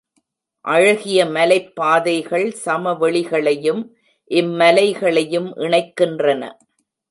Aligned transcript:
அழகிய 0.65 1.25
மலைப் 1.25 1.75
பாதைகள் 1.75 2.47
சமவெளிகளையும் 2.65 3.83
இம் 4.31 4.51
மலைகளையும் 4.51 5.55
இணைக்கின்றன. 5.55 6.51